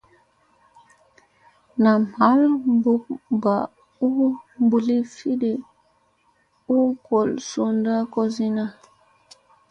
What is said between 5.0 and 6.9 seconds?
fifi u